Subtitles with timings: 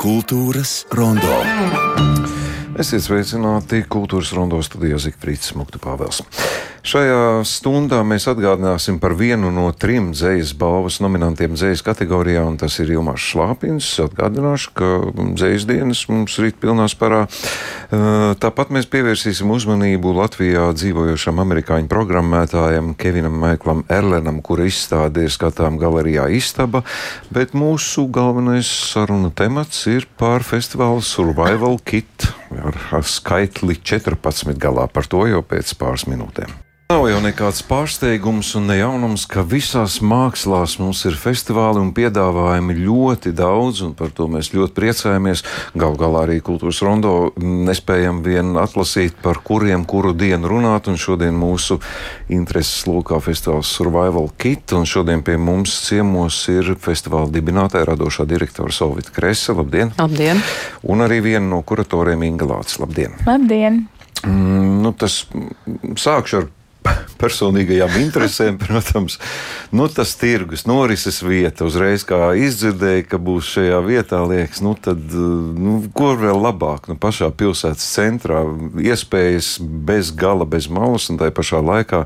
[0.00, 1.28] Kultūras rondo.
[2.80, 6.22] Esiet sveicināti kultūras rondo studijā Zikfrīds Smuktu Pāvels.
[6.80, 12.78] Šajā stundā mēs atgādināsim par vienu no trim dzīslas balvas nominantiem dzīslas kategorijā, un tas
[12.80, 13.88] ir Ilmārs Šlāpins.
[14.00, 14.88] Atgādināšu, ka
[15.36, 17.26] dzīslas dienas mums rīt pilnā sparā.
[17.90, 25.76] Tāpat mēs pievērsīsim uzmanību Latvijā dzīvojošam amerikāņu programmētājam Kevinam Maiklam Erlenam, kura izstāde ir skatām
[25.80, 26.80] galerijā Istaba,
[27.28, 34.88] bet mūsu galvenais saruna temats ir par festivālu Survival Kit ar skaitli 14 galā.
[34.88, 36.69] Par to jau pēc pāris minūtēm.
[36.90, 42.74] Nav jau nekāds pārsteigums un ne jaunums, ka visās mākslās mums ir festivāli un piedāvājumi
[42.80, 45.44] ļoti daudz, un par to mēs ļoti priecājamies.
[45.78, 51.38] Galu galā arī kultūras rondo nespējam vien atlasīt, par kuriem kuru dienu runāt, un šodien
[51.38, 51.78] mūsu
[52.26, 58.74] intereses lokā festivāls Survival Kit, un šodien pie mums ciemos ir festivāla dibinātāja radošā direktora
[58.74, 59.54] Solvita Krese.
[59.54, 59.94] Labdien!
[60.02, 60.42] Labdien!
[60.90, 62.82] Un arī viena no kuratoriem Inga Lācis.
[62.82, 63.14] Labdien!
[63.30, 63.84] Labdien!
[64.26, 65.22] Mm, nu, tas
[65.94, 66.56] sākšu ar
[67.20, 69.18] personīgajām interesēm, protams,
[69.74, 71.66] nu, tas tirgus, norises vieta.
[71.68, 76.96] Uzreiz, kā izdzirdēju, ka būs šajā vietā, liekas, nu, tad, nu, kur vēl labāk, nu,
[77.00, 78.42] pašā pilsētas centrā,
[78.80, 82.04] iespējas bez gala, bez malas, un tā pašā laikā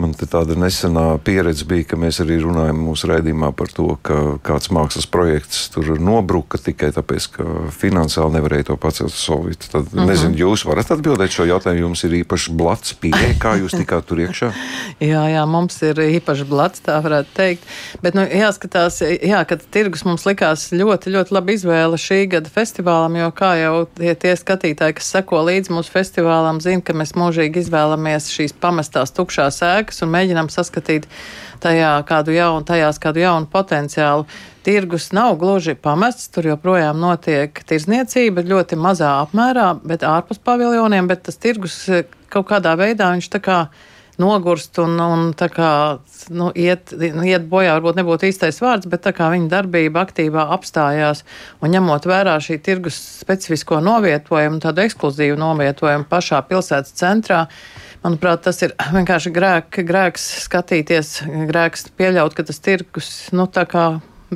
[0.00, 4.70] man tāda nesenā pieredze bija, ka mēs arī runājam mūsu raidījumā par to, ka kāds
[4.74, 9.68] mākslas projekts tur nobruka tikai tāpēc, ka finansiāli nevarēja to pacelt solvīt.
[9.72, 10.00] Tad, uh mhm.
[10.00, 10.08] -huh.
[10.12, 14.22] nezinu, jūs varat atbildēt šo jautājumu, jums ir īpaši blats pieeja, kā jūs tikāt tur
[14.24, 14.50] iekšā?
[15.12, 17.68] jā, jā, mums ir īpaši blats, tā varētu teikt.
[18.04, 23.18] Bet, nu, jāskatās, jā, ka tirgus mums likās ļoti, ļoti labi izvēle šī gada festivālam,
[23.20, 27.66] jo kā jau tie, tie skatītāji, kas seko līdzi mūsu festivālam, zina, ka mēs mūžīgi
[27.66, 31.08] izvēlamies šīs pamestās tukšās ēkas un mēģinām saskatīt
[31.62, 34.26] tajā kādu jaunu, tajās kādu jaunu potenciālu.
[34.62, 41.24] Tirgus nav gluži pamests, tur joprojām notiek tirzniecība ļoti mazā apmērā, bet ārpus paviljoniem, bet
[41.26, 41.78] tas tirgus
[42.32, 43.58] kaut kādā veidā viņš tā kā
[44.22, 45.70] nogurst un, un tā kā
[46.30, 50.46] nu, iet, nu, iet bojā, varbūt nebūtu īstais vārds, bet tā kā viņa darbība aktīvā
[50.56, 51.24] apstājās
[51.62, 57.46] un ņemot vērā šī tirgus specifisko novietojumu, tādu ekskluzīvu novietojumu pašā pilsētas centrā.
[58.02, 61.12] Manuprāt, tas ir vienkārši grēk, grēks skatīties,
[61.50, 63.86] grēks pieļaut, ka tas tirgus, nu, tā kā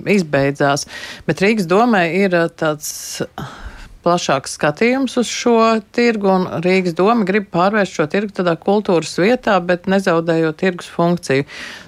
[0.05, 0.87] izbeidzās.
[1.27, 3.17] Bet Rīgas domē ir tāds
[4.07, 5.57] plašāks skatījums uz šo
[5.97, 11.47] tirgu, un Rīgas doma grib pārvērst šo tirgu tādā kultūras vietā, bet nezaudējot tirgus funkciju.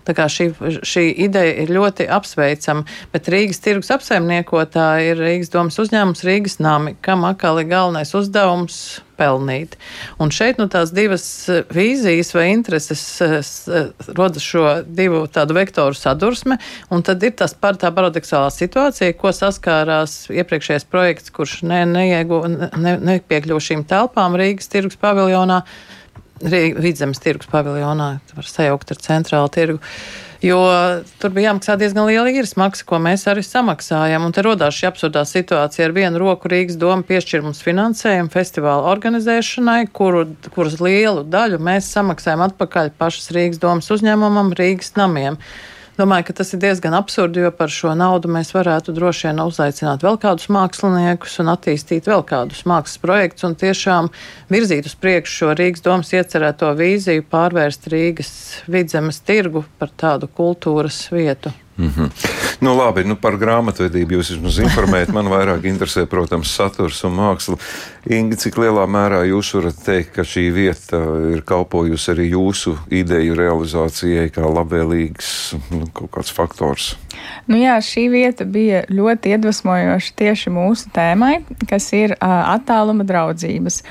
[0.08, 0.46] Tā kā šī,
[0.88, 6.94] šī ideja ir ļoti apsveicama, bet Rīgas tirgus apsaimniekotāji ir Rīgas domas uzņēmums Rīgas nami,
[7.04, 8.78] kam atkal ir galvenais uzdevums
[9.18, 9.76] pelnīt.
[10.22, 11.26] Un šeit nu, tās divas
[11.74, 13.02] vīzijas vai intereses
[14.16, 16.56] rodas šo divu tādu vektoru sadursme,
[16.94, 22.40] un tad ir tas par tā paradoxālā situācija, ko saskārās iepriekšējais projekts, kurš ne, neiegu,
[22.48, 25.64] ne, nepiekļuva šīm telpām Rīgas tirgus paviljonā.
[26.42, 29.78] Vidzemes tirgus paviljonā, var sajaukt ar centrālu tirgu.
[30.38, 30.58] Jo
[31.18, 34.22] tur bija jāmaksā diezgan liela īres maksa, ko mēs arī samaksājam.
[34.22, 38.86] Un te rodās šī absurdā situācija ar vienu roku Rīgas doma piešķir mums finansējumu festivāla
[38.92, 45.40] organizēšanai, kuru, kuras lielu daļu mēs samaksājam atpakaļ pašas Rīgas domas uzņēmumam, Rīgas namiem.
[45.98, 50.04] Domāju, ka tas ir diezgan absurdi, jo par šo naudu mēs varētu droši vien uzaicināt
[50.06, 54.12] vēl kādus māksliniekus un attīstīt vēl kādus mākslas projektus un tiešām
[54.46, 58.30] virzīt uz priekšu šo Rīgas domas iecerēto vīziju, pārvērst Rīgas
[58.70, 61.50] vidzemes tirgu par tādu kultūras vietu.
[61.78, 62.10] Mm -hmm.
[62.60, 65.12] nu, labi, nu, par grāmatvedību jūs vismaz informējat.
[65.14, 67.56] Man vairāk interesē, protams, saturs un māksla.
[68.10, 70.98] Inga, cik lielā mērā jūs varat teikt, ka šī vieta
[71.32, 76.96] ir kalpojusi arī jūsu ideju realizācijai kā labvēlīgs nu, kaut kāds faktors?
[77.46, 83.82] Nu jā, šī vieta bija ļoti iedvesmojoša tieši mūsu tēmai, kas ir uh, attāluma draudzības.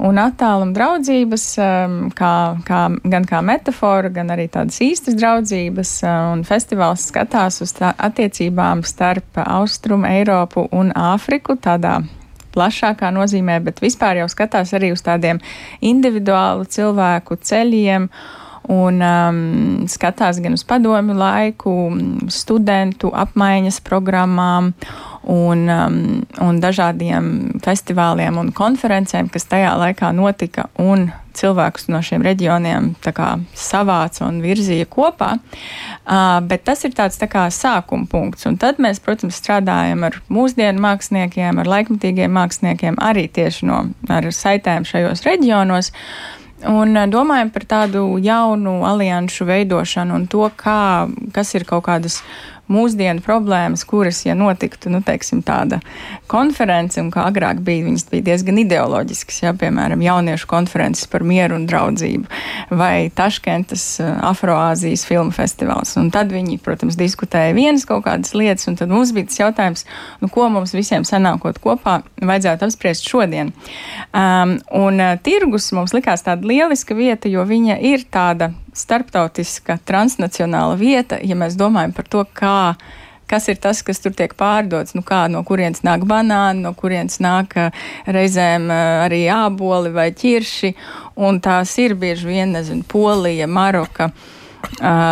[0.00, 2.32] Un attāluma draudzības, um, kā,
[2.64, 2.78] kā,
[3.12, 8.80] gan kā metāfora, gan arī tādas īstas draudzības, uh, un festivāls skatās uz tā attiecībām
[8.86, 11.98] starp Austrumu, Eiropu un Āfriku tādā
[12.54, 15.40] plašākā nozīmē, bet vispār jau skatās arī uz tādiem
[15.84, 18.08] individuālu cilvēku ceļiem
[18.70, 19.38] un um,
[19.90, 21.74] skatās gan uz padomju laiku,
[22.32, 24.72] studentu apmaiņas programmām
[25.28, 25.96] un, um,
[26.40, 27.26] un dažādiem
[27.64, 32.90] festivāliem un konferencēm, kas tajā laikā notika, un cilvēkus no šiem reģioniem
[33.56, 35.36] savāca un virzīja kopā.
[35.36, 38.48] Uh, bet tas ir tāds tā kā sākuma punkts.
[38.48, 44.88] Un tad mēs, protams, strādājam ar mūsdienu māksliniekiem, ar laikmatīgiem māksliniekiem, arī tieši no saitēm
[44.88, 45.92] šajos reģionos.
[46.68, 52.20] Un domājam par tādu jaunu alianšu veidošanu un to, kā, kas ir kaut kādas
[52.70, 55.80] mūsdienu problēmas, kuras, ja notiktu, nu, teiksim, tāda
[56.30, 61.58] konference, un kā agrāk bija, viņas bija diezgan ideoloģiskas, ja, piemēram, jauniešu konferences par mieru
[61.58, 62.30] un draudzību
[62.70, 65.96] vai Taškentas uh, Afroāzijas filmu festivāls.
[66.00, 69.86] Un tad viņi, protams, diskutēja vienas kaut kādas lietas, un tad mums bija tas jautājums,
[70.22, 73.52] nu, ko mums visiem sanākot kopā vajadzētu apspriest šodien.
[74.14, 80.78] Um, un uh, tirgus mums likās tāda lieliska vieta, jo viņa ir tāda starptautiska, transnacionāla
[80.80, 82.56] vieta, ja mēs domājam par to, kā
[83.30, 87.20] kas ir tas, kas tur tiek pārdots, nu kā, no kurienes nāk banāni, no kurienes
[87.22, 90.72] nāk uh, reizēm uh, arī āboli vai ķirši,
[91.22, 94.10] un tās ir bieži vien, nezinu, Polija, Maroka.
[94.10, 94.39] Uh,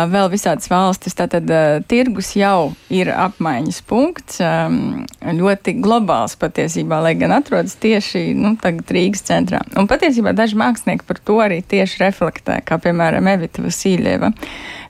[0.09, 1.15] vēl visādas valstis.
[1.17, 8.33] Tātad uh, tirgus jau ir apmaiņas punkts, um, ļoti globāls patiesībā, lai gan atrodas tieši
[8.37, 9.61] nu, Rīgas centrā.
[9.77, 14.31] Un patiesībā daži mākslinieki par to arī tieši reflektē, kā piemēram Evita Vasiljeva.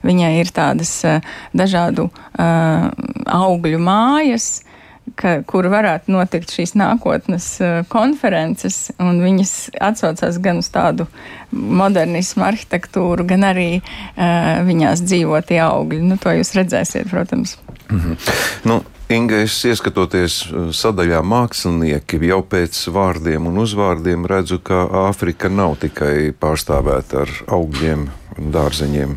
[0.06, 1.20] Viņai ir tādas uh,
[1.56, 2.88] dažādu uh,
[3.40, 4.60] augļu mājas,
[5.18, 9.54] ka, kur varētu notikt šīs nākotnes uh, konferences, un viņas
[9.90, 11.06] atsaucās gan uz tādu
[11.50, 16.00] modernismu arhitektūru, gan arī uh, viņās dzīvo tie augļi.
[16.12, 17.58] Nu, to jūs redzēsiet, protams.
[17.90, 18.32] Mm -hmm.
[18.64, 18.82] nu.
[19.10, 25.80] Inga, es ieskatoties uh, sadaļā mākslinieki, jau pēc vārdiem un uzvārdiem redzu, ka Āfrika nav
[25.82, 28.06] tikai pārstāvēta ar augļiem,
[28.54, 29.16] dārzeņiem,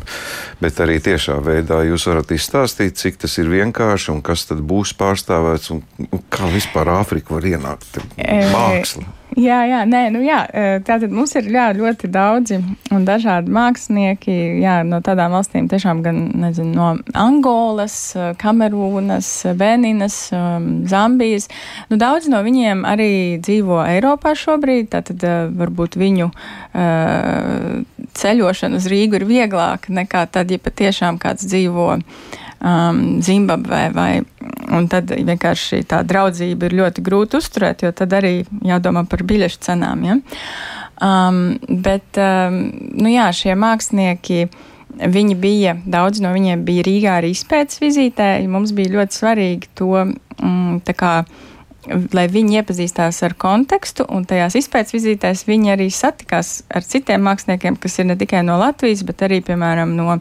[0.58, 4.96] bet arī tiešā veidā jūs varat izstāstīt, cik tas ir vienkārši un kas tad būs
[4.98, 5.84] pārstāvēts un
[6.26, 9.06] kā vispār Āfrika var ienākt māksla.
[9.46, 10.44] Jā, jā, nē, nu jā,
[10.86, 12.60] tātad mums ir jā, ļoti daudzi
[12.94, 17.96] un dažādi mākslinieki jā, no tādām valstīm, tiešām gan nezinu, no Angolas,
[18.38, 21.48] Kamerūnas, Beninas, Zambijas.
[21.90, 23.10] Nu, daudzi no viņiem arī
[23.42, 25.26] dzīvo Eiropā šobrīd, tātad
[25.58, 26.30] varbūt viņu
[28.14, 31.90] ceļošana uz Rīgu ir vieglāka nekā tad, ja patiešām kāds dzīvo
[32.64, 33.82] um, Zimbabvē.
[33.94, 34.10] Vai,
[34.74, 39.62] un tad vienkārši tā draudzība ir ļoti grūti uzturēt, jo tad arī jādomā par biļešu
[39.68, 40.04] cenām.
[40.08, 40.18] Ja?
[41.04, 42.62] Um, bet, um,
[42.96, 44.46] nu jā, šie mākslinieki.
[44.94, 48.36] Viņi bija, daudz no viņiem bija Rīgā arī izpētes vizītē.
[48.46, 51.16] Mums bija ļoti svarīgi to mm, kā,
[51.86, 57.78] lai viņi iepazīstās ar kontekstu, un tajās izpētes vizītēs viņi arī satikās ar citiem māksliniekiem,
[57.80, 60.18] kas ir ne tikai no Latvijas, bet arī, piemēram, no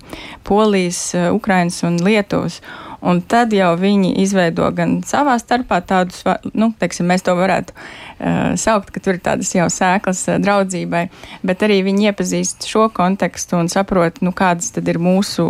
[0.48, 2.60] Polijas, Ukrainas un Lietuvas.
[3.04, 6.22] Un tad jau viņi izveido gan savā starpā tādus,
[6.56, 11.10] nu, teiksim, mēs to varētu uh, saukt, ka tur ir tādas jau sēklas uh, draudzībai,
[11.44, 15.50] bet arī viņi iepazīst šo kontekstu un saprot, nu, kādas tad ir mūsu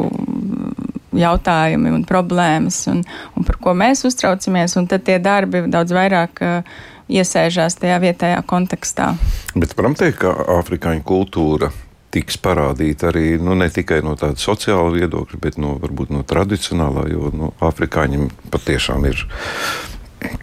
[1.18, 3.04] jautājumi un problēmas, un,
[3.38, 6.76] un par ko mēs uztraucamies, un tad tie darbi daudz vairāk uh,
[7.12, 9.14] iesēžās tajā vietējā kontekstā.
[9.56, 11.72] Bet varam teikt, ka afrikāņu kultūra
[12.14, 17.08] tiks parādīta arī nu, ne tikai no tāda sociāla viedokļa, bet no, varbūt no tradicionālā,
[17.10, 19.26] jo nu, afrikāņiem patiešām ir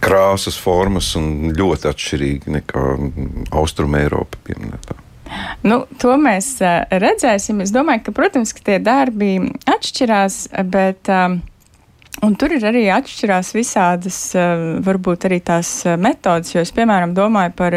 [0.02, 2.82] krāsas, formas un ļoti atšķirīgi nekā
[3.56, 4.98] Austrum Eiropa pieminētā.
[5.66, 6.56] Nu, to mēs
[6.90, 7.62] redzēsim.
[7.64, 9.36] Es domāju, ka, protams, ka tie darbi
[9.70, 10.42] atšķirās,
[10.72, 11.12] bet.
[12.20, 14.16] Un tur ir arī atšķirās visādas,
[14.84, 17.76] varbūt arī tās metodas, jo es, piemēram, domāju par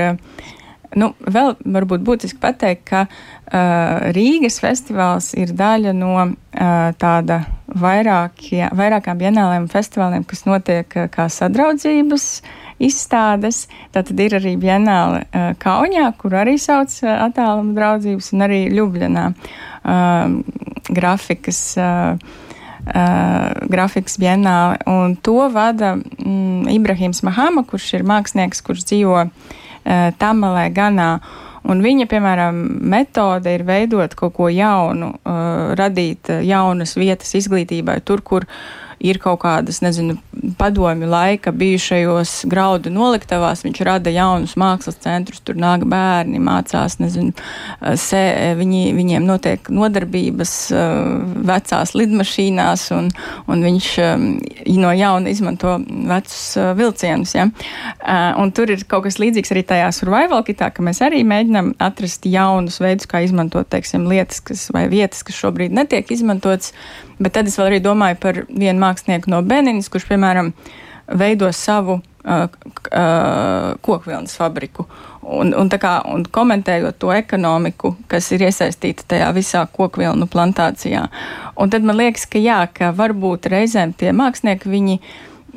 [1.00, 6.36] Nu, vēl varbūt būtiski pateikt, ka uh, Rīgas festivāls ir daļa no uh,
[7.02, 12.28] tāda vairākie, vairākām bienālēm un festivāliem, kas notiek uh, kā sadraudzības
[12.88, 13.66] izstādes.
[13.96, 19.28] Tātad ir arī bienāle uh, Kaunijā, kur arī sauc uh, attāluma draudzības, un arī Ljubljanā
[19.34, 20.40] uh,
[20.90, 21.66] grafikas.
[21.78, 22.40] Uh,
[22.84, 29.54] Uh, grafikas bienāli, un to vada mm, Ibrahims Mahama, kurš ir mākslinieks, kurš dzīvo uh,
[29.84, 31.18] Eh, Tamalē ganā.
[31.64, 32.58] Un viņa, piemēram,
[32.92, 38.58] metode ir veidot kaut ko jaunu, uh, radīt jaunas vietas izglītībai, tur, kur uh,
[39.04, 40.16] ir kaut kādas, nezinu,
[40.58, 43.64] padomju laika bijušajos graudu noliktavās.
[43.66, 47.34] Viņš rada jaunus mākslas centrus, tur nāk bērni, mācās, nezinu,
[48.00, 48.22] se,
[48.60, 50.56] viņi, viņiem notiek nodarbības
[51.52, 53.12] vecās lidmašīnās, un,
[53.52, 53.90] un viņš
[54.80, 56.42] no jauna izmanto vecus
[56.80, 57.36] vilcienus.
[57.36, 57.50] Ja?
[58.40, 62.28] Un tur ir kaut kas līdzīgs arī tajā survival kitā, ka mēs arī mēģinam atrast
[62.30, 66.72] jaunus veidus, kā izmantot, teiksim, lietas, kas vai vietas, kas šobrīd netiek izmantotas
[67.24, 70.52] Bet tad es vēl arī domāju par vienu mākslinieku no Beninas, kurš, piemēram,
[71.20, 74.88] veido savu uh, uh, kokvilnas fabriku.
[75.24, 81.06] Un, un, kā, un komentējot to ekonomiku, kas ir iesaistīta tajā visā kokvilnu plantācijā.
[81.56, 85.00] Un tad man liekas, ka jā, ka varbūt reizēm tie mākslinieki, viņi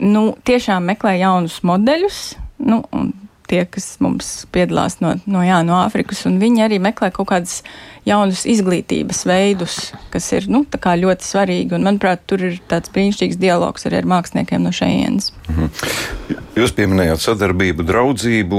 [0.06, 2.20] nu, tiešām meklē jaunus modeļus,
[2.68, 3.10] nu, un
[3.50, 7.60] tie, kas mums piedalās no, no, jā, no Āfrikas, un viņi arī meklē kaut kādas
[8.06, 9.78] jaunus izglītības veidus,
[10.14, 11.76] kas ir nu, ļoti svarīgi.
[11.76, 15.32] Un, manuprāt, tur ir tāds brīnišķīgs dialogs arī ar māksliniekiem no šejienes.
[15.50, 16.44] Mhm.
[16.56, 18.58] Jūs pieminējāt sadarbību, draudzību.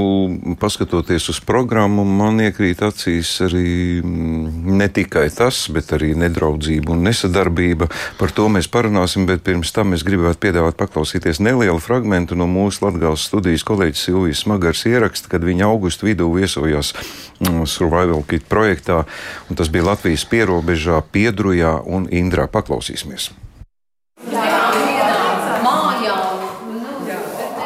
[0.61, 7.01] Paskatoties uz programmu, man iekrīt acīs arī mm, ne tikai tas, bet arī nedraudzība un
[7.07, 7.87] nesadarbība.
[8.19, 12.85] Par to mēs parunāsim, bet pirms tam es gribētu piedāvāt paklausīties nelielu fragment no mūsu
[12.85, 16.93] Latvijas studijas kolēģis Silvijas Smagars ieraksta, kad viņa augustu vidū viesojās
[17.41, 19.07] mm, Survival Kit projektā,
[19.49, 22.45] un tas bija Latvijas pierobežā, Piedrujā un Indrā.
[22.45, 23.31] Paklausīsimies!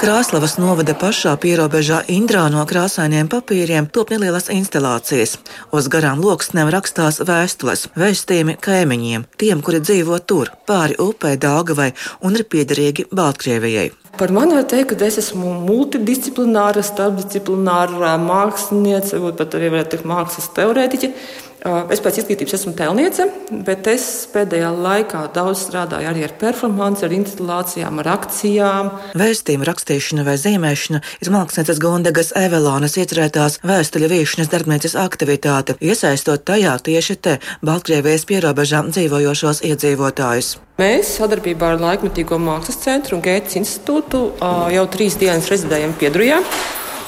[0.01, 5.35] Krāslavas novada pašā pierobežā Indrā no krāsainiem papīriem top nelielas instalācijas.
[5.77, 11.91] Uz garām loksnēm rakstās vēstules, vēstījumi kaimiņiem, tiem, kuri dzīvo tur, pāri upē Dāgavai
[12.25, 13.91] un ir piederīgi Baltkrievijai.
[14.17, 20.49] Par mani var teikt, ka es esmu multidisciplināra, starpdisciplināra māksliniece, pat arī varētu teikt mākslas
[20.57, 21.13] teorētiķe.
[21.61, 23.27] Es pēc izglītības esmu tēlniece,
[23.67, 28.89] bet es pēdējā laikā daudz strādāju arī ar performanci, ar instalācijām, ar akcijām.
[29.21, 36.73] Vēstījumu rakstīšana vai zīmēšana ir mākslinieces Gondegas Evelānas iecerētās vēstuļu vīšanas darbnīcas aktivitāte, iesaistot tajā
[36.81, 40.55] tieši te Baltkrievijas pierobežām dzīvojošos iedzīvotājus.
[40.81, 44.31] Mēs sadarbībā ar Laikmetīgo mākslas centru un Gētas institūtu
[44.73, 46.41] jau trīs dienas rezidējam Piedrujā.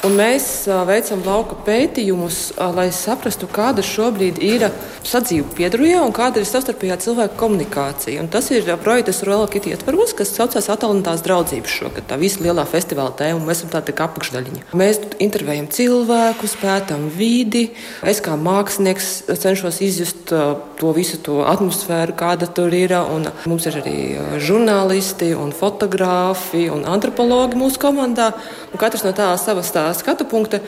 [0.04, 4.66] Un mēs veicam lauka pētījumus, lai saprastu, kāda šobrīd ir
[5.08, 8.20] sadzīve Piedrujā un kāda ir savstarpējā cilvēka komunikācija.
[8.20, 12.08] Un tas ir projekts Rolakita ietvaros, kas saucās Atalantās draudzības šogad.
[12.10, 14.66] Tā visa lielā festivāla tēma, un mēs esam tāda kā apakšdaļiņa.
[14.76, 17.70] Mēs intervējam cilvēkus, pētām vidi.
[18.04, 20.36] Es kā mākslinieks cenšos izjust
[20.84, 22.92] to visu to atmosfēru, kāda tur ir.
[22.92, 23.96] Un mums ir arī
[24.44, 28.34] žurnālisti un fotogrāfi un antropologi mūsu komandā.
[28.74, 30.62] Un katrs no tā savas tās skatu punkta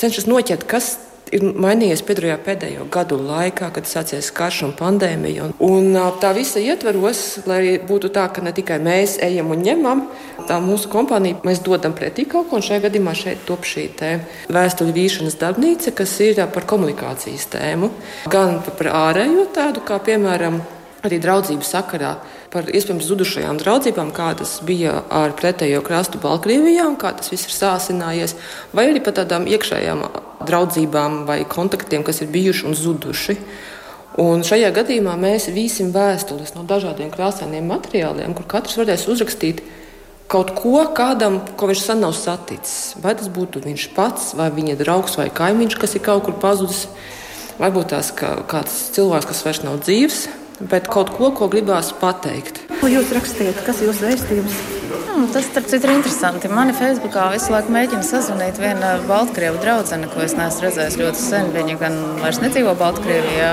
[0.00, 0.96] cenšas noķert, kas
[1.34, 5.46] ir mainījies Piedrujā pēdējo gadu laikā, kad sācies karš un pandēmija.
[5.46, 5.54] Un,
[5.94, 10.02] un tā visa ietveros, lai būtu tā, ka ne tikai mēs ejam un ņemam,
[10.48, 13.88] tā mūsu kompānija, mēs dodam pretī kaut ko, un šajā gadījumā šeit top šī
[14.50, 17.92] vēstuļu vīšanas darbnīca, kas ir par komunikācijas tēmu,
[18.30, 20.60] gan par ārējo tādu, kā piemēram
[21.06, 22.14] arī draudzību sakarā
[22.52, 27.56] par iespējams zudušajām draudzībām, kādas bija ar pretējo krastu Baltkrievijā un kā tas viss ir
[27.56, 28.36] sāsinājies,
[28.76, 30.04] vai arī par tādām iekšējām
[30.48, 33.36] draudzībām vai kontaktiem, kas ir bijuši un zuduši.
[34.20, 39.62] Un šajā gadījumā mēs vīsim vēstules no dažādiem krāsainiem materiāliem, kur katrs varēs uzrakstīt
[40.30, 42.98] kaut ko kādam, ko viņš sen nav saticis.
[43.02, 46.84] Vai tas būtu viņš pats, vai viņa draugs, vai kaimiņš, kas ir kaut kur pazudis,
[47.62, 50.28] vai būtu tās kāds cilvēks, kas vairs nav dzīves
[50.60, 52.62] bet kaut ko, ko gribās pateikt.
[52.80, 53.64] Ko jūs rakstījat?
[53.66, 54.79] Kas ir jūsu vēstījums?
[55.10, 56.48] Hmm, tas, starp citu, ir interesanti.
[56.54, 61.48] Mani Facebookā visu laiku mēģina sazvanīt viena Baltkrievu draudzene, ko es neesmu redzējis ļoti sen.
[61.56, 63.48] Viņa gan vairs nedzīvo Baltkrievijā,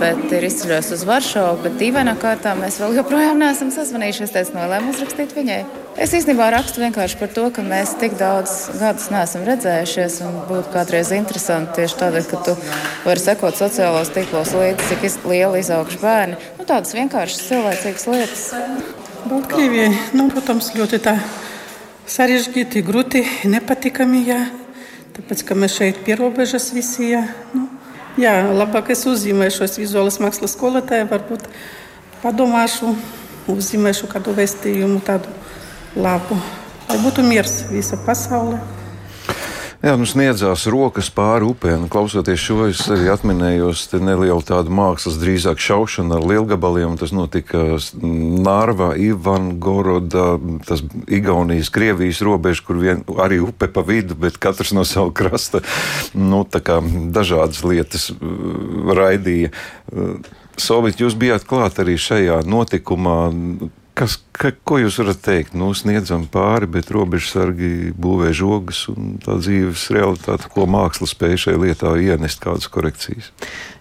[0.00, 1.60] bet ir izceļojusi uz Varšavu.
[1.62, 4.24] Bet dīvainā kārtā mēs vēl joprojām neesam sazvanījuši.
[4.26, 5.60] Es teicu, nolēmu uzrakstīt viņai.
[6.02, 11.12] Es īstenībā rakstu vienkārši par to, ka mēs tik daudz gadus neesam redzējušies būtu kādreiz
[11.14, 12.56] interesanti tieši tādēļ, ka tu
[13.04, 16.42] vari sekot sociālos tīklos līdzi, cik iz, liela izauguši bērni.
[16.58, 18.48] Nu, tādas vienkāršas cilvēcīgas lietas.
[19.22, 21.12] Baltkrievijai, nu, protams, ļoti tā
[22.10, 24.22] sarežģīti, grūti, nepatikami.
[24.26, 24.40] Jā.
[25.14, 27.12] Tāpēc, ka mēs šeit pierobežas visi.
[27.12, 27.20] Jā,
[27.54, 27.68] nu,
[28.18, 31.46] jā labāk es uzzīmēšu vizuālas mākslas skolotāju, varbūt
[32.24, 32.96] padomāšu,
[33.52, 35.30] uzzīmēšu kādu vēstījumu tādu
[35.94, 36.40] labu,
[36.90, 38.58] lai būtu miers visa pasaulē.
[39.82, 45.16] Jā, nu sniedzās rokas pāri upē, un klausoties šo, es arī atminējos nelielu tādu mākslas,
[45.18, 46.94] drīzāk šaušanu ar lielgabaliem.
[47.00, 50.36] Tas notika Nārvā, Ivangorodā,
[50.68, 55.64] tas Igaunijas, Krievijas robeža, kur vien arī upe pa vidu, bet katrs no sava krasta,
[56.14, 56.78] nu, tā kā
[57.18, 59.50] dažādas lietas uh, raidīja.
[59.90, 60.14] Uh,
[60.62, 63.32] Sovit, jūs bijāt klāt arī šajā notikumā.
[64.02, 65.52] Kas, ka, ko jūs varat teikt?
[65.54, 71.60] Nu, sniedzam pāri, bet robežsargi būvē žogas un tā dzīves realitāte, ko māksla spēja šajā
[71.62, 73.28] lietā ienest, kādas korekcijas.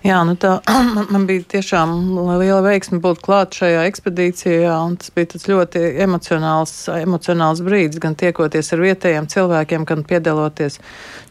[0.06, 0.60] Jā, nu tā
[1.16, 1.96] man, bija tiešām
[2.38, 8.14] liela veiksme būt klāt šajā ekspedīcijā, un tas bija tas ļoti emocionāls, emocionāls brīdis, gan
[8.22, 10.78] tiekoties ar vietējiem cilvēkiem, gan piedaloties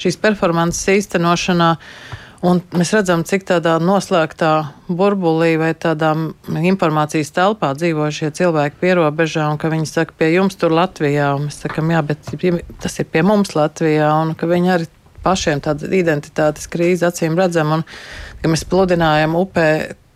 [0.02, 1.76] šīs performances īstenošanā.
[2.40, 4.50] Un mēs redzam, cik tādā noslēgtā
[4.88, 6.14] burbulī vai tādā
[6.48, 11.50] informācijas telpā dzīvo šie cilvēki pierobežā, un ka viņi saka, pie jums tur Latvijā, un
[11.50, 12.32] mēs sakam, jā, bet
[12.80, 14.88] tas ir pie mums Latvijā, un ka viņi arī
[15.20, 17.84] pašiem tāda identitātes krīze acīm redzam, un
[18.40, 19.68] ka mēs pludinājam upē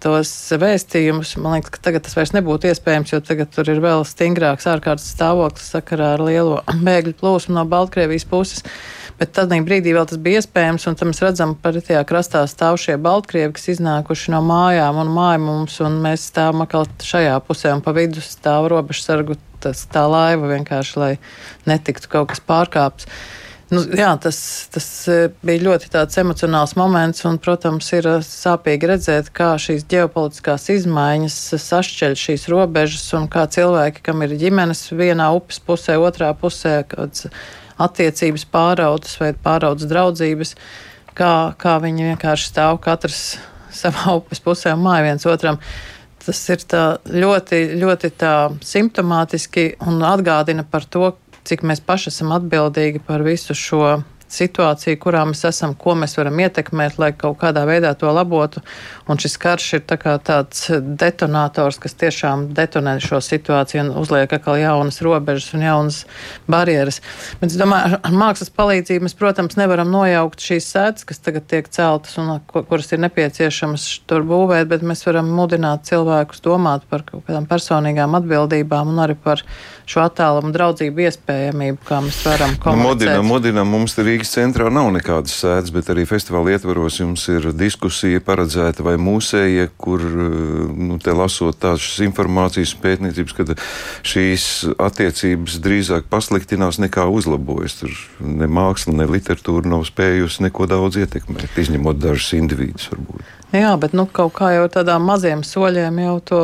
[0.04, 1.37] tos vēstījumus.
[1.40, 5.12] Man liekas, ka tagad tas vairs nebūtu iespējams, jo tagad tur ir vēl stingrāks ārkārtas
[5.12, 8.64] stāvoklis sakarā ar lielo bēgļu plūsmu no Baltkrievijas puses.
[9.25, 12.99] Bet tādā brīdī vēl tas bija iespējams, un mēs redzam, ka tajā krastā stāv šie
[13.00, 17.81] Baltkrievi, kas iznākuši no mājām un māja mums, un mēs stāvam atkal šajā pusē, un
[17.81, 21.09] pa vidu stāv robežsargu tas, tā laiva vienkārši, lai
[21.64, 23.09] netiktu kaut kas pārkāpts.
[23.73, 24.37] Nu, jā, tas,
[24.76, 25.88] tas e, bija ļoti
[26.21, 33.09] emocionāls moments, un, protams, ir e, sāpīgi redzēt, kā šīs ģeopolitiskās izmaiņas sašķeļ šīs robežas,
[33.16, 37.31] un kā cilvēki, kam ir ģimenes vienā upes pusē, otrā pusē, kādas
[37.81, 40.54] attiecības pāraudzes vai pāraudzes draudzības,
[41.16, 43.37] kā, kā viņi vienkārši stāv katrs
[43.83, 45.61] savā upes pusē un māja viens otram.
[46.25, 46.62] Tas ir
[47.04, 48.11] ļoti, ļoti
[48.64, 51.11] simptomātiski un atgādina par to,
[51.45, 53.99] cik mēs paši esam atbildīgi par visu šo
[54.31, 58.62] situāciju, kurā mēs esam, ko mēs varam ietekmēt, lai kaut kādā veidā to labotu.
[59.11, 60.66] Un šis karš ir tā tāds
[61.00, 66.00] detonators, kas tiešām detonē šo situāciju un uzliek atkal jaunas robežas un jaunas
[66.50, 67.00] barjeras.
[67.40, 71.69] Bet es domāju, ar mākslas palīdzību mēs, protams, nevaram nojaukt šīs sēdes, kas tagad tiek
[71.73, 77.26] celtas un kuras ir nepieciešamas tur būvēt, bet mēs varam mudināt cilvēkus domāt par kaut
[77.28, 79.45] kādām personīgām atbildībām un arī par
[79.88, 82.81] šo attālumu draudzību iespējamību, kā mēs varam komunicēt.
[82.81, 87.25] Nu, modinam, modinam, mums te Rīgas centrā nav nekādas sēdes, bet arī festivāla ietvaros jums
[87.33, 90.04] ir diskusija paredzēta vai mūsēja, kur,
[90.71, 93.59] nu, te lasot tādas informācijas pētniecības, ka
[94.06, 94.47] šīs
[94.78, 97.80] attiecības drīzāk pasliktinās nekā uzlabojas.
[97.80, 103.26] Tur ne māksla, ne literatūra nav spējusi neko daudz ietekmēt, izņemot dažus individus varbūt.
[103.54, 106.38] Jā, bet nu, kaut kā jau tādām maziem soļiem jau to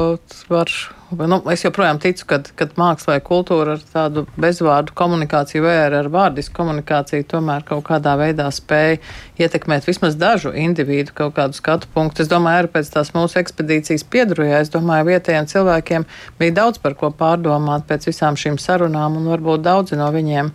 [0.46, 0.70] var.
[1.10, 6.54] Nu, es joprojām ticu, ka māksla vai kultūra ar tādu bezvārdu komunikāciju vai ar, vārdisku
[6.54, 9.00] komunikāciju tomēr kaut kādā veidā spēja
[9.42, 12.22] ietekmēt vismaz dažu individu kaut kādu skatu punktu.
[12.22, 16.06] Es domāju, arī pēc tās mūsu ekspedīcijas piedrujā, es domāju, vietējiem cilvēkiem
[16.38, 20.54] bija daudz par ko pārdomāt pēc visām šīm sarunām, un varbūt daudzi no viņiem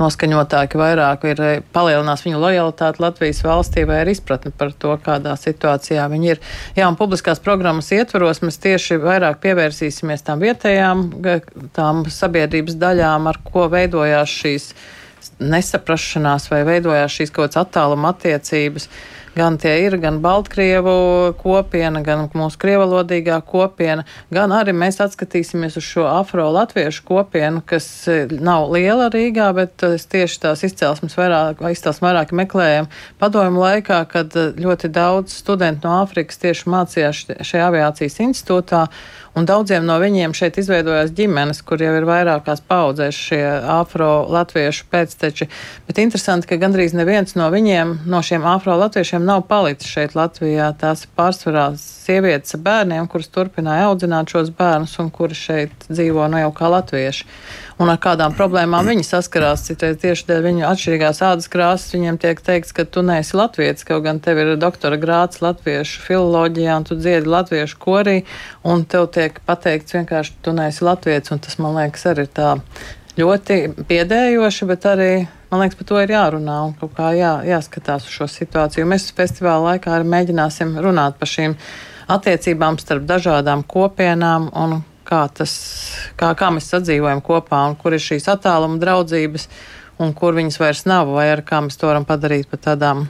[0.00, 5.36] noskaņotāki vairāk ir eh, palielinās viņu lojalitāti Latvijas valstī vai ir izpratni par to, kādā
[5.40, 6.42] situācijā viņi ir.
[6.76, 11.08] Jā, un publiskās programmas ietvaros mēs tieši vairāk pievērsīsimies tām vietējām,
[11.76, 14.70] tām sabiedrības daļām, ar ko veidojās šīs
[15.42, 18.88] nesaprašanās vai veidojās šīs kaut kādas attāluma attiecības.
[19.36, 25.84] Gan tie ir, gan Baltkrievu kopiena, gan mūsu krievalodīgā kopiena, gan arī mēs atskatīsimies uz
[25.84, 32.06] šo afro-latviešu kopienu, kas e, nav liela Rīgā, bet e, tieši tās izcelsmes vairāk, izcelsmes
[32.06, 32.88] vairāk meklējam
[33.20, 38.86] padomu laikā, kad e, ļoti daudz studentu no Āfrikas tieši mācījās šajā aviācijas institūtā.
[39.36, 43.42] Un daudziem no viņiem šeit izveidojās ģimenes, kur jau ir vairākās paudzēs šie
[43.74, 45.50] afro-latviešu pēcteči.
[45.88, 50.70] Bet interesanti, ka gandrīz neviens no viņiem, no šiem afro-latviešiem, nav palicis šeit Latvijā.
[50.80, 51.66] Tās ir pārsvarā
[52.06, 56.52] sievietes ar bērniem, kuras turpināja audzināt šos bērnus un kuri šeit dzīvo no nu jau
[56.56, 57.26] kā latvieši
[57.82, 59.66] un ar kādām problēmām viņi saskarās.
[59.68, 64.04] Citreiz tieši dēļ viņu atšķirīgās ādas krāsas viņiem tiek teikts, ka tu neesi latviečs, kaut
[64.06, 68.20] gan tev ir doktora grāts latviešu filoloģijā, un tu dziedi latviešu korī,
[68.64, 72.54] un tev tiek pateikts vienkārši, tu neesi latviečs, un tas man liekas arī tā
[73.16, 75.10] ļoti biedējoši, bet arī
[75.50, 78.88] man liekas, par to ir jārunā un kaut kā jā, jāskatās uz šo situāciju.
[78.88, 81.56] Mēs festivāla laikā arī mēģināsim runāt par šīm
[82.10, 85.54] attiecībām starp dažādām kopienām un kā, tas,
[86.18, 89.48] kā, kā mēs sadzīvojam kopā un kur ir šīs attāluma draudzības
[90.02, 93.06] un kur viņas vairs nav, vai ar kā mēs to varam padarīt par tādām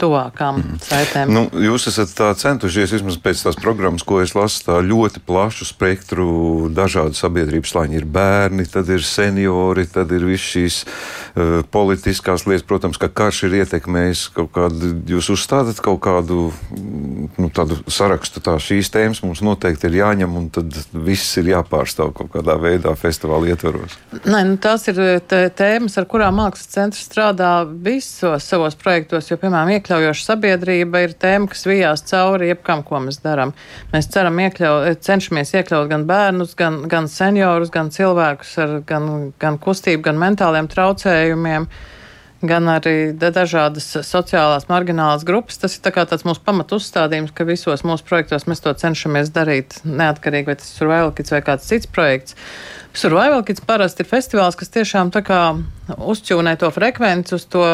[0.00, 0.78] tuvākām mm.
[0.84, 1.32] saitēm.
[1.34, 6.70] Nu, jūs esat centušies, vismaz pēc tās programmas, ko es lasu, tā ļoti plašu spektru
[6.74, 7.98] dažādu sabiedrības slāņu.
[8.00, 12.66] Ir bērni, tad ir seniori, tad ir viss šīs uh, politiskās lietas.
[12.70, 17.50] Protams, ka karš ir ietekmējis kaut kādu, jūs uzstādat kaut kādu nu,
[17.90, 22.56] sarakstu, tā šīs tēmas mums noteikti ir jāņem, un tad viss ir jāpārstāv kaut kādā
[22.60, 23.98] veidā festivāla ietvaros.
[24.24, 29.74] Nē, nu, tās ir tēmas, ar kurām mākslas centrs strādā visos savos projektos, jo, piemēram,
[29.76, 33.52] iekļūt iekļaujoša sabiedrība ir tēma, kas vijās cauri jebkam, ko mēs darām.
[33.90, 39.58] Mēs ceram iekļaut, cenšamies iekļaut gan bērnus, gan, gan seniorus, gan cilvēkus ar gan, gan
[39.58, 41.66] kustību, gan mentāliem traucējumiem
[42.40, 45.58] gan arī dažādas sociālās marginālas grupas.
[45.60, 49.82] Tas ir tā tāds mūsu pamatu uzstādījums, ka visos mūsu projektos mēs to cenšamies darīt
[49.84, 52.38] neatkarīgi, vai tas ir Survival Kids vai kāds cits projekts.
[52.96, 55.42] Survival Kids parasti ir festivāls, kas tiešām tā kā
[55.98, 57.66] uzķūnē to frekvenci uz to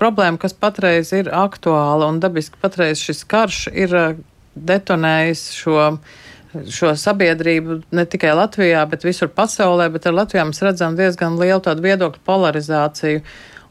[0.00, 4.18] problēma, kas patreiz ir aktuāla un dabiski patreiz šis karš ir eh,
[4.56, 5.92] detonējis šo
[6.50, 11.62] šo sabiedrību ne tikai Latvijā, bet visur pasaulē, bet ar Latvijā mēs redzam diezgan lielu
[11.62, 13.22] tādu viedokļu polarizāciju.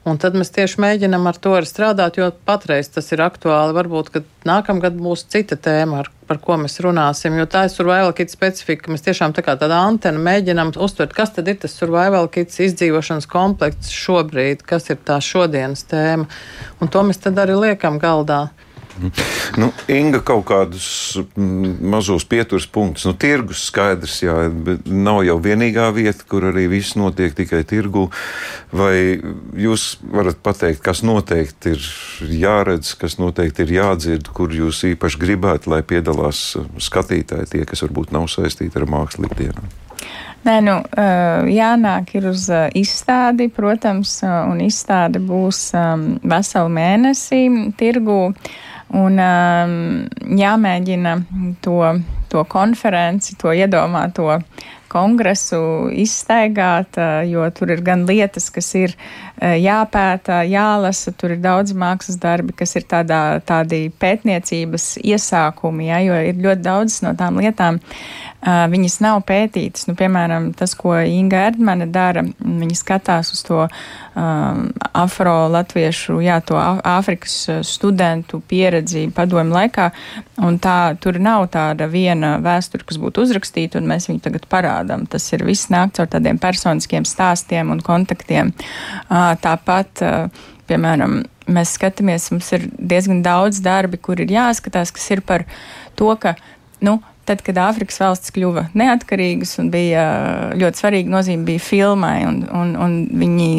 [0.07, 3.75] Un tad mēs tieši mēģinam ar to arī strādāt, jo patreiz tas ir aktuāli.
[3.75, 8.13] Varbūt, ka nākamgad būs cita tēma, ar par ko mēs runāsim, jo tā ir survival
[8.17, 8.91] kit specifika.
[8.93, 13.25] Mēs tiešām tā kā tāda antena mēģinām uztvert, kas tad ir tas survival kits izdzīvošanas
[13.29, 16.29] komplekts šobrīd, kas ir tā šodienas tēma.
[16.79, 18.45] Un to mēs tad arī liekam galdā.
[19.59, 20.87] Nu, Inga kaut kādus
[21.35, 23.07] mm, mazos pieturas punktus.
[23.09, 28.07] Nu, tirgus skaidrs, jā, bet nav jau vienīgā vieta, kur arī viss notiek tikai tirgu.
[28.75, 29.19] Vai
[29.57, 31.89] jūs varat pateikt, kas noteikti ir
[32.43, 38.15] jāredz, kas noteikti ir jādzird, kur jūs īpaši gribētu, lai piedalās skatītāji, tie, kas varbūt
[38.15, 39.69] nav saistīti ar mākslu ikdienā?
[40.47, 40.77] Nē, nu,
[41.51, 42.45] jānāk ir uz
[42.77, 47.41] izstādi, protams, un izstāde būs veselu mēnesi
[47.79, 48.21] tirgū.
[48.97, 49.73] Un um,
[50.39, 51.11] jāmēģina
[51.61, 51.77] to,
[52.31, 54.39] to konferenci, to iedomāto
[54.89, 55.61] kongresu
[55.93, 56.97] izstaigāt,
[57.29, 58.95] jo tur ir gan lietas, kas ir
[59.39, 66.17] jāpēta, jālasa, tur ir daudz mākslas darbi, kas ir tādā, tādi pētniecības iesākumi, ja, jo
[66.31, 67.79] ir ļoti daudz no tām lietām,
[68.43, 69.87] viņas nav pētītas.
[69.87, 76.59] Nu, piemēram, tas, ko Inga Erdmane dara, viņa skatās uz to um, afro-latviešu, jā, to
[76.59, 79.89] Āfrikas studentu pieredzi padomu laikā,
[80.43, 84.78] un tā tur nav tāda viena vēsture, kas būtu uzrakstīta, un mēs viņu tagad parādām.
[85.09, 88.53] Tas ir viss nāk caur tādiem personiskiem stāstiem un kontaktiem.
[89.09, 90.03] Tāpat,
[90.69, 95.45] piemēram, mēs skatāmies, mums ir diezgan daudz darbi, kur ir jāskatās, kas ir par
[95.99, 96.35] to, ka,
[96.85, 100.03] nu, tad, kad Āfrikas valsts kļuva neatkarīgas un bija
[100.57, 103.49] ļoti svarīga nozīme bija filmai, un, un, un viņi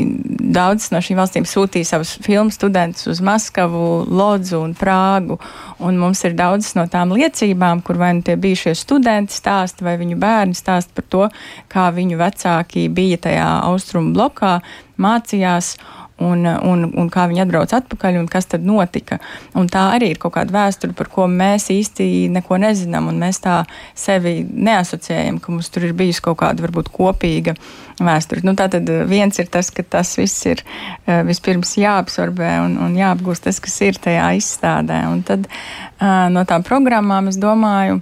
[0.50, 5.38] daudzas no šīm valstīm sūtīja savus filmu studentus uz Maskavu, Lodzu un Prāgu,
[5.78, 9.96] un mums ir daudzas no tām liecībām, kur vai nu tie bijušie studenti stāsta, vai
[10.00, 11.30] viņu bērni stāsta par to,
[11.70, 14.58] kā viņu vecāki bija tajā austrumu blokā,
[15.00, 15.76] mācījās
[16.20, 19.20] un, un, un kā viņi atbrauc atpakaļ un kas tad notika.
[19.58, 23.42] Un tā arī ir kaut kāda vēsture, par ko mēs īsti neko nezinām, un mēs
[23.44, 23.62] tā
[23.98, 27.56] sevi neasociējam, ka mums tur ir bijusi kaut kāda varbūt kopīga
[28.00, 28.44] vēsture.
[28.46, 33.48] Nu, tātad viens ir tas, ka tas viss ir uh, vispirms jāabsorbē un, un jāapgūst
[33.48, 35.04] tas, kas ir tajā izstādē.
[35.10, 38.00] Un tad uh, no tām programmām es domāju,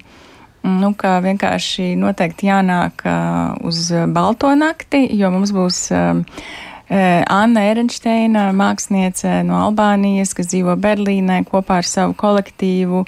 [0.69, 8.49] Nu, ka vienkārši noteikti jānāk uh, uz balto nakti, jo mums būs Eh, Anna Ehrensteina,
[8.57, 13.03] māksliniece no Albānijas, kas dzīvo Berlīnē kopā ar savu kolektīvu.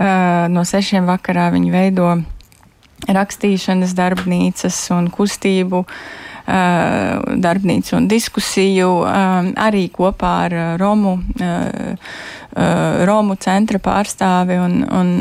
[0.00, 2.14] Eh, no sešiem vakarā viņi veido
[3.10, 8.90] rakstīšanas darbnīcas un kustību eh, darbnīcu un diskusiju
[9.68, 11.18] arī kopā ar Romu
[12.56, 14.56] uh, Romu centra pārstāvi.
[14.60, 15.12] Un, un,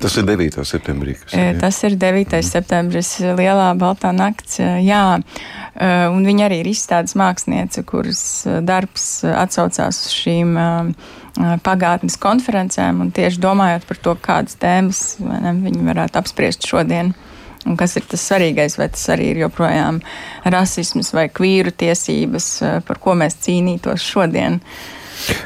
[0.00, 0.64] tas ir 9.
[0.68, 1.14] septembrī.
[1.32, 1.54] Ir, jā.
[1.60, 2.24] tas ir 9.
[2.24, 2.48] Mm.
[2.48, 4.60] septembris, Lielā Baltā nakts.
[4.62, 8.22] Jā, uh, un viņa arī ir izstādes māksliniece, kuras
[8.66, 15.54] darbs atsaucās uz šīm uh, pagātnes konferencēm, un tieši domājot par to, kādas tēmas ne,
[15.68, 17.14] viņi varētu apspriest šodien.
[17.68, 19.98] Un kas ir tas svarīgais, vai tas arī ir joprojām
[20.46, 22.46] rasisms vai kvīru tiesības,
[22.86, 24.60] par ko mēs cīnītos šodien.
[24.62, 24.97] Uh,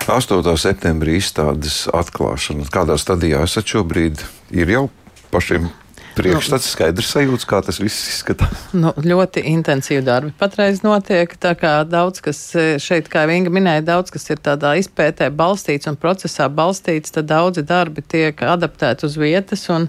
[0.07, 0.43] 8.
[0.61, 2.69] septembrī izstādes atklāšana.
[2.73, 4.25] Kādā stadijā esat šobrīd?
[4.53, 4.89] Ir jau
[5.33, 5.71] pašiem
[6.17, 8.67] priekšstats, nu, skaidrs sajūta, kā tas viss izskatās.
[8.77, 11.33] Nu, ļoti intensīvi darbi patreiz notiek.
[11.41, 15.89] Tā kā daudz, kas e, šeit, kā Vinga minēja, daudz kas ir tādā izpētē balstīts
[15.91, 19.65] un procesā balstīts, tad daudzi darbi tiek adaptēti uz vietas.
[19.73, 19.89] Un,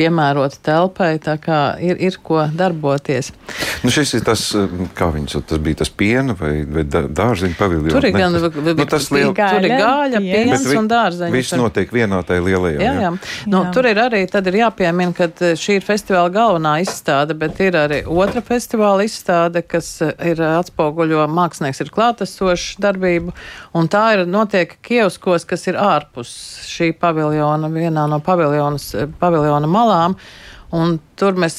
[0.00, 3.30] piemērota telpai, tā kā ir, ir ko darboties.
[3.84, 7.92] Nu šis ir tas, um, kā viņš tas bija, tas piena vai, vai dārziņu paviljons.
[7.94, 9.32] Tur ir gan ne, tas, nu, tas liel...
[9.36, 11.34] tur ir gāļa, piens vi, un dārziņš.
[11.36, 12.80] Viss notiek vienā tajā lielajā.
[12.84, 13.12] Jā, jā.
[13.50, 13.72] Nu, jā.
[13.76, 17.78] Tur ir arī, tad ir jāpiemina, ka uh, šī ir festivāla galvenā izstāde, bet ir
[17.80, 23.34] arī otra festivāla izstāde, kas uh, ir atspoguļo mākslinieks ir klātesošs darbību,
[23.76, 26.30] un tā ir notiek Kievskos, kas ir ārpus
[26.68, 30.16] šī paviljona, vienā no paviljonas, paviljona malā malām.
[30.70, 31.56] Un tur mēs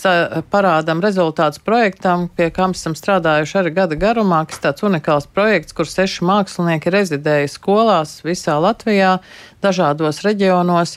[0.54, 5.90] parādām rezultātus projektam, pie kā esam strādājuši arī gada garumā, kas tāds unikāls projekts, kur
[5.90, 9.18] seši mākslinieki rezidēja skolās visā Latvijā,
[9.64, 10.96] dažādos reģionos.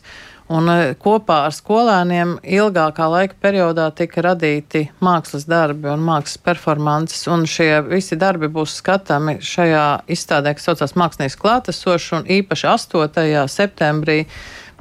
[0.54, 0.68] Un
[1.00, 7.80] kopā ar skolēniem ilgākā laika periodā tika radīti mākslas darbi un mākslas performances, un šie
[7.88, 13.48] visi darbi būs skatāmi šajā izstādē, kas saucās Mākslinieks klātesošs, un īpaši 8.
[13.48, 14.26] septembrī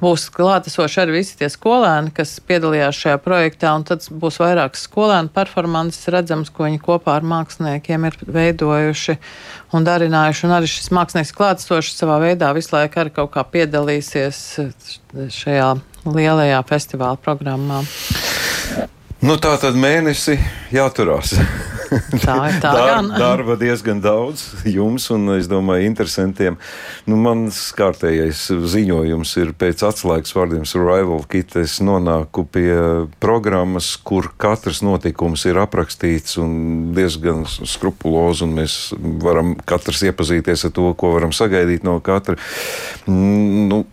[0.02, 5.32] būs klātesoši arī visi tie skolēni, kas piedalījās šajā projektā, un tad būs vairākas skolēnu
[5.36, 9.18] performances redzams, ko viņi kopā ar māksliniekiem ir veidojuši
[9.74, 10.48] un darinājuši.
[10.48, 14.42] Un arī šis mākslinieks klātesoši savā veidā visu laiku arī kaut kā piedalīsies
[15.42, 15.70] šajā
[16.08, 17.84] lielajā festivāla programmā.
[19.24, 20.36] Nu, tā tad mēnesi
[20.76, 21.38] jāturās.
[22.24, 23.10] Tā ir tā Dar, gan.
[23.20, 26.58] darba diezgan daudz jums, un es domāju, interesantiem.
[27.10, 31.56] Nu, mans kārtējais ziņojums ir pēc atslēgas vārdiem Survival Kit.
[31.60, 32.74] Es nonāku pie
[33.24, 38.78] programmas, kur katrs notikums ir aprakstīts un diezgan skrupulozi, un mēs
[39.24, 42.38] varam katrs iepazīties ar to, ko varam sagaidīt no katra.
[43.08, 43.84] Nu,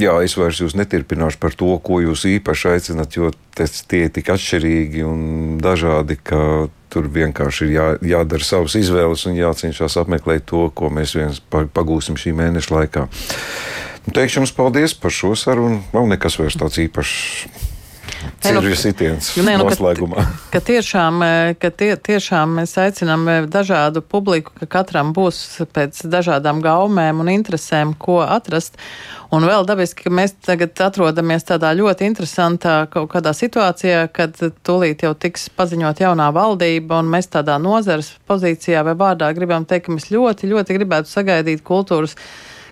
[0.00, 4.30] jā, es vairs jūs netirpināšu par to, ko jūs īpaši aicinat, jo tie ir tik
[4.34, 5.20] atšķirīgi un
[5.62, 6.40] dažādi, ka
[6.94, 12.18] tur vienkārši ir jā, jādara savas izvēles un jācenšas apmeklēt to, ko mēs viens pagūsim
[12.20, 13.08] šī mēneša laikā.
[14.04, 15.82] Nu, teikšu jums paldies par šo sarunu.
[15.94, 17.72] Nav nekas vairs tāds īpašs.
[18.44, 20.20] Cirvis sitiens nē, nu, noslēgumā.
[20.24, 21.24] Ka, ka tiešām,
[21.60, 25.40] ka tie, tiešām mēs aicinām dažādu publiku, ka katram būs
[25.74, 28.78] pēc dažādām gaumēm un interesēm, ko atrast.
[29.34, 35.02] Un vēl dabiski, ka mēs tagad atrodamies tādā ļoti interesantā kaut kādā situācijā, kad tūlīt
[35.06, 39.96] jau tiks paziņot jaunā valdība, un mēs tādā nozares pozīcijā vai vārdā gribam teikt, ka
[39.96, 42.14] mēs ļoti, ļoti gribētu sagaidīt kultūras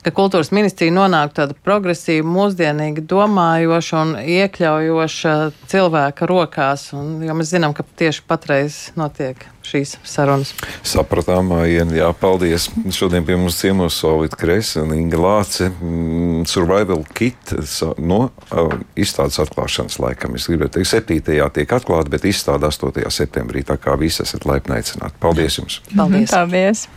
[0.03, 5.35] ka kultūras ministrija nonāk tāda progresīva, mūsdienīga, domājoša un iekļaujoša
[5.71, 6.91] cilvēka rokās.
[6.97, 10.51] Un, jo mēs zinām, ka tieši patreiz notiek šīs sarunas.
[10.87, 12.67] Sapratām, Aien, jā, paldies.
[12.95, 15.71] Šodien pie mums ciemos Solvita Kresa un Inga Lāce.
[15.71, 17.55] Mm, Survival Kit
[18.03, 20.35] no uh, izstādes atklāšanas laikam.
[20.39, 20.91] Es gribētu teikt,
[21.23, 21.23] 7.
[21.61, 23.07] tiek atklāta, bet izstāde 8.
[23.15, 25.19] septembrī, tā kā visi esat laipni aicināti.
[25.23, 25.81] Paldies jums!
[25.95, 26.35] Paldies!
[26.35, 26.89] Paldies.